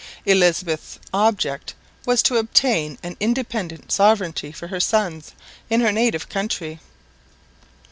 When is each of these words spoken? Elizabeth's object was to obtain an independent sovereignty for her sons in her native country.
Elizabeth's 0.25 0.97
object 1.13 1.75
was 2.07 2.23
to 2.23 2.37
obtain 2.37 2.97
an 3.03 3.15
independent 3.19 3.91
sovereignty 3.91 4.51
for 4.51 4.69
her 4.69 4.79
sons 4.79 5.33
in 5.69 5.79
her 5.81 5.91
native 5.91 6.27
country. 6.27 6.79